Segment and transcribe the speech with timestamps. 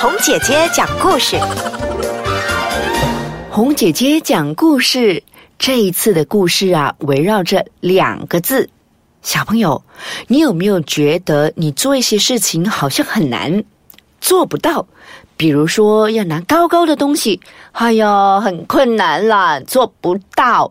[0.00, 1.36] 红姐姐讲故事，
[3.50, 5.22] 红姐姐讲故事。
[5.58, 8.70] 这一次的故事啊，围绕着两个字。
[9.22, 9.82] 小朋友，
[10.28, 13.64] 你有没有觉得你做一些事情好像很难，
[14.20, 14.86] 做不到？
[15.36, 17.40] 比如说要拿高高的东西，
[17.72, 20.70] 哎呀，很困难啦，做不到；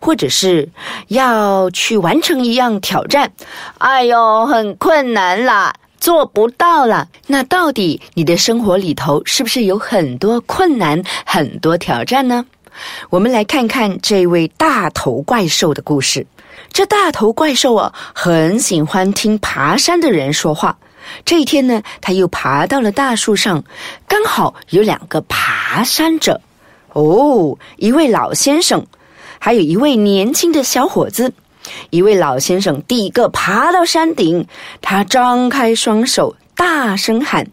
[0.00, 0.68] 或者是
[1.08, 3.32] 要去完成一样挑战，
[3.78, 5.74] 哎呦，很困难啦。
[6.00, 12.44] 做不到了，那到底你的生活里头是不是有很多困难、很多挑战呢？
[13.10, 16.26] 我们来看看这位大头怪兽的故事。
[16.72, 20.78] 这大头怪兽啊，很喜欢听爬山的人说话。
[21.24, 23.64] 这一天呢，他又爬到了大树上，
[24.06, 26.40] 刚好有两个爬山者。
[26.92, 28.86] 哦，一位老先生，
[29.38, 31.32] 还有一位年轻的小伙子。
[31.90, 34.46] 一位老先生第一个爬到山顶，
[34.80, 37.46] 他张开双手，大声喊：“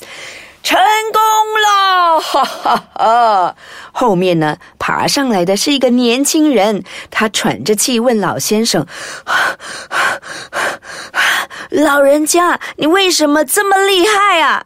[0.63, 0.77] 成
[1.13, 1.21] 功
[1.61, 3.55] 了！”哈哈哈。
[3.91, 8.85] 后面呢，爬上来的是一个年轻人，他喘着气问老先生
[11.69, 14.65] ：“老人家，你为什么这么厉害啊？”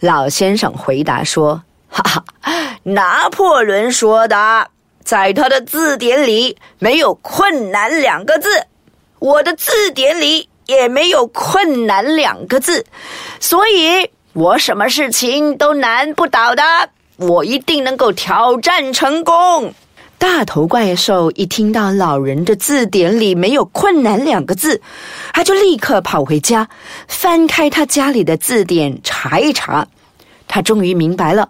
[0.00, 2.24] 老先生回答说：“哈哈，
[2.82, 4.68] 拿破仑说的，
[5.02, 8.48] 在他的字典里没有困难两个字。”
[9.24, 12.84] 我的字典里也没有“困难”两个字，
[13.40, 16.62] 所以我什么事情都难不倒的。
[17.16, 19.72] 我一定能够挑战成功。
[20.18, 24.82] 大头怪兽一听到老人的字典里没有“困难”两个字，
[25.32, 26.68] 他就立刻跑回家，
[27.08, 29.88] 翻开他家里的字典查一查。
[30.46, 31.48] 他终于明白了，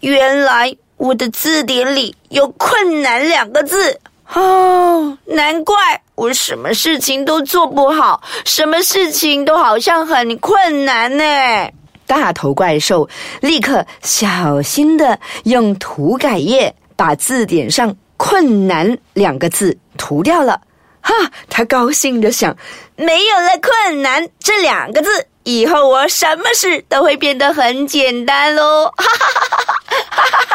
[0.00, 3.98] 原来我的字典里有“困难”两个字。
[4.34, 5.76] 哦，难怪
[6.16, 11.24] 我什么事情都做不好，什么事情都好像很困难呢。
[12.06, 13.08] 大头怪兽
[13.40, 20.60] 立刻小心的用涂改液把字典上“困难”两个字涂掉了。
[21.00, 21.14] 哈，
[21.48, 22.56] 他高兴的想：
[22.96, 28.86] 没有了“困难”这两个字，以后我什么事都会变得很简单喽！
[28.96, 30.53] 哈哈哈哈哈哈哈。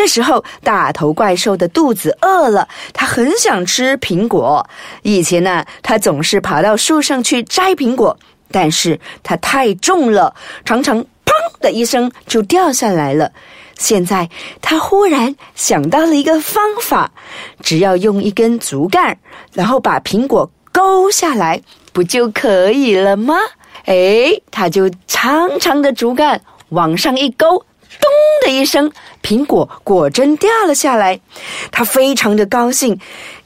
[0.00, 4.66] 这时候，大头怪兽的肚子饿了，他很想吃苹果。
[5.02, 8.18] 以前呢，他总是爬到树上去摘苹果，
[8.50, 10.34] 但是它太重了，
[10.64, 13.30] 常常“砰”的一声就掉下来了。
[13.76, 14.30] 现在，
[14.62, 17.12] 他忽然想到了一个方法，
[17.62, 19.18] 只要用一根竹竿，
[19.52, 21.60] 然后把苹果勾下来，
[21.92, 23.34] 不就可以了吗？
[23.84, 26.40] 哎，他就长长的竹竿
[26.70, 27.66] 往上一勾。
[27.98, 28.10] 咚
[28.42, 28.92] 的一声，
[29.22, 31.20] 苹果果真掉了下来。
[31.72, 32.98] 他非常的高兴，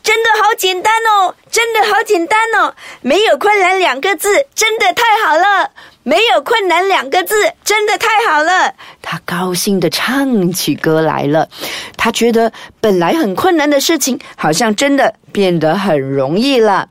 [0.02, 5.70] 真的好简单哦，真的好简单哦，没有困难两个字，真的太好了，
[6.02, 8.74] 没有困难两个字，真的太好了。
[9.00, 11.48] 他高兴的唱起歌来了。
[11.96, 16.88] 他觉得本来很困难的事情，好像真的变得很容易了。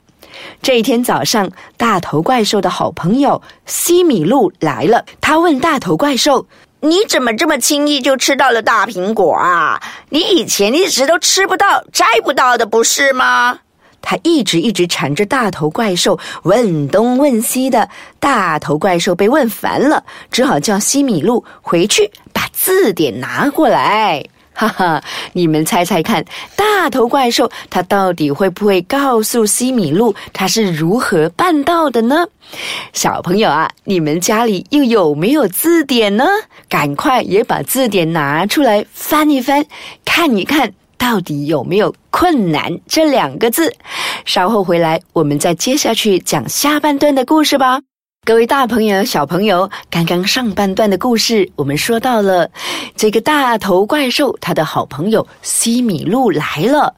[0.61, 5.05] 这一天早上，大头怪兽的好朋友西米露来了。
[5.21, 6.47] 他问大头怪兽。
[6.85, 9.81] 你怎么这么轻易就吃到了大苹果啊？
[10.09, 13.59] 你以前一直都吃不到、摘不到的，不是吗？
[14.01, 17.87] 他一直一直缠着大头怪兽，问东问西的。
[18.19, 24.21] 大头怪兽被问烦了，只好叫西米露回去把字典拿过来。
[24.53, 25.03] 哈哈，
[25.33, 26.23] 你们猜猜看，
[26.55, 32.25] 大头怪兽他到底会不会告诉西米露他是如何办到的呢？
[32.93, 36.25] 小朋友啊，你们家里又有没有字典呢？
[36.69, 39.65] 赶快也把字典拿出来翻一翻，
[40.05, 43.73] 看一看到底有没有“困难”这两个字。
[44.25, 47.81] 稍后回来，我们再接下去讲下半段的故事吧。
[48.25, 52.49] 各位大朋友、小朋友，刚刚上半段的故事，我们说到了
[52.95, 56.95] 这个大头怪兽，他的好朋友西米露来了。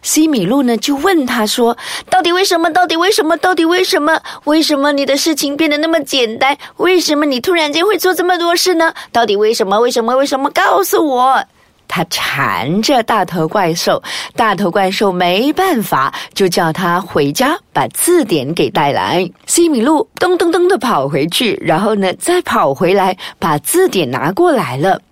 [0.00, 1.76] 西米露呢，就问他说
[2.08, 2.70] ：“到底为什么？
[2.72, 3.36] 到底为什么？
[3.36, 4.18] 到底为什么？
[4.44, 6.56] 为什么你的事情变得那么简单？
[6.78, 8.94] 为什么你突然间会做这么多事呢？
[9.12, 9.78] 到底为什么？
[9.78, 10.16] 为什么？
[10.16, 10.48] 为什么？
[10.48, 11.44] 告诉我！”
[11.94, 14.02] 他缠着大头怪兽，
[14.34, 19.30] 大头怪兽没办法，就叫他回家把字典给带来。
[19.46, 25.02] 西米露咚咚咚的跑回去，然后呢，再跑回来把字典拿过来了。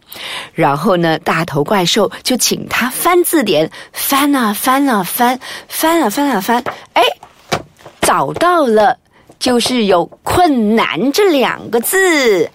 [0.55, 5.39] 然后呢，大头怪兽就请他翻字典，翻啊翻啊翻，
[5.69, 7.03] 翻啊翻啊翻，哎，
[8.01, 8.97] 找到了，
[9.41, 12.51] 就是有“困难”这两个字。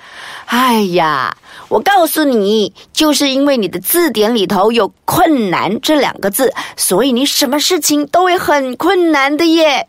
[0.46, 1.36] 哎呀！
[1.68, 9.88] 我告诉你，就是因为你的字典里头有“困难”这两个字，所以你什么事情都会很困难的耶。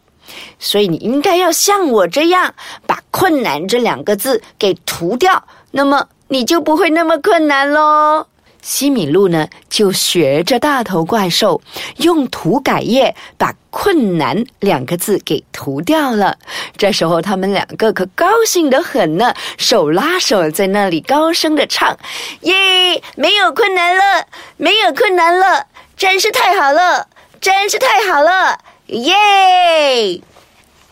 [0.58, 2.54] 所以你应该要像我这样，
[2.86, 8.26] 把“困难”这两个字给涂掉，那么你就不会那么困难喽。
[8.66, 11.62] 西米露呢，就学着大头怪兽，
[11.98, 16.36] 用涂改液把“困难”两个字给涂掉了。
[16.76, 21.96] 这时候，他们两个可高兴得很呢，手拉手在那里高声的唱
[22.42, 24.26] ：“耶，没有困难了，
[24.56, 25.66] 没有困难了，
[25.96, 27.06] 真是太好了，
[27.40, 28.58] 真是太好了，
[28.88, 30.20] 耶！”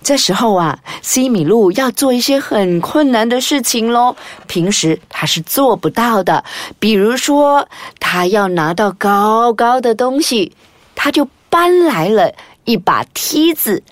[0.05, 4.15] 这时候啊，西米露要做一些很困难的事情喽。
[4.47, 6.45] 平时他是做不到的，
[6.79, 7.67] 比如说
[7.99, 10.53] 他要拿到高高的东西，
[10.95, 12.31] 他就搬来了
[12.65, 13.83] 一把梯子，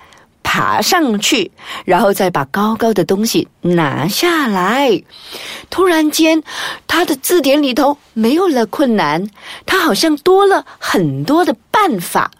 [0.42, 1.50] 爬上去，
[1.86, 5.02] 然后再把高高的东西拿下来。
[5.70, 6.42] 突然间，
[6.86, 9.26] 他的字典里头没有了困难，
[9.64, 12.30] 他好像多了很多的办法。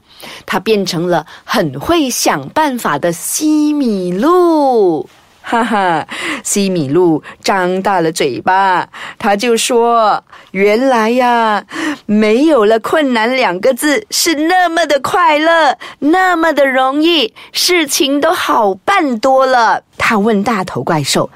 [0.47, 5.09] 他变成了很会想办法的西米露，
[5.43, 6.07] 哈哈！
[6.45, 8.89] 西米露张大了嘴巴，
[9.19, 10.23] 他就说
[10.53, 11.65] ：“原来呀，
[12.07, 21.31] 没有了困难两个字是那么的快乐，那么的容易，事情都好办多了。”他问大头怪兽：“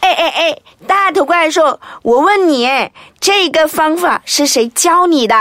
[0.00, 2.90] 哎哎哎，大头怪兽，我问你，
[3.20, 5.36] 这个方法是谁教你的？”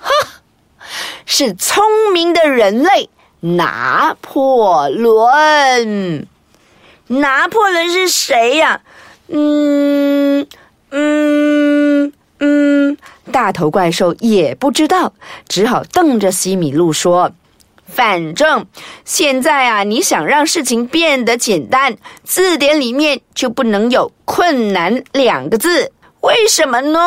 [0.00, 0.10] 哈。
[1.30, 1.84] 是聪
[2.14, 3.10] 明的人类，
[3.40, 6.26] 拿破仑。
[7.08, 8.80] 拿破仑是谁呀？
[9.28, 10.46] 嗯
[10.90, 12.96] 嗯嗯，
[13.30, 15.12] 大头怪兽也不知道，
[15.46, 17.32] 只好瞪着西米露说
[17.86, 18.64] ：“反正
[19.04, 25.92] 现在啊，你想让事情变得简单，字典里面就不能有‘困难’两个字。
[26.22, 26.98] 为什么呢？”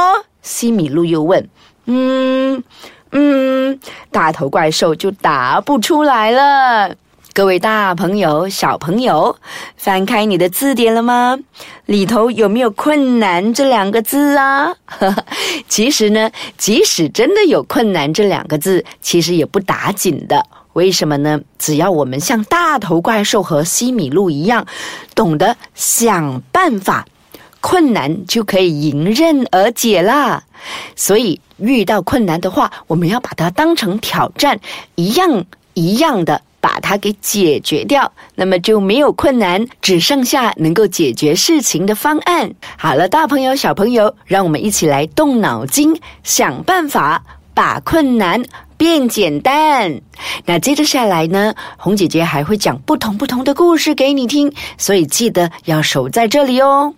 [0.44, 1.50] 西米露又问
[1.85, 2.63] ：“嗯。”
[3.12, 3.80] 嗯，
[4.12, 6.96] 大头怪兽就答不出来了。
[7.34, 9.38] 各位大朋友、小朋友，
[9.78, 11.40] 翻开你的字典了吗？
[11.86, 14.74] 里头有没有“困难”这两个字啊？
[15.69, 20.46] 其实呢，即使真的有“困难”这两个字，其实也不打紧的。
[20.74, 21.40] 为什么呢？
[21.58, 24.66] 只要我们像大头怪兽和西米露一样，
[25.16, 27.06] 懂得想办法。
[27.62, 30.44] 困难就可以迎刃而解啦，
[30.96, 34.60] 所以遇到困难的话，我们要把它当成挑战，
[34.96, 42.52] 一样一样的把它给解决掉，那么就没有困难，只剩下能够解决事情的方案。
[42.78, 47.24] 好了，大朋友小朋友，让我们一起来动脑筋，想办法
[47.54, 48.44] 把困难
[48.78, 50.02] 变简单。
[50.46, 56.94] 那接着下来呢，红姐姐还会讲不同不同的故事给你听，所以记得要守在这里哦。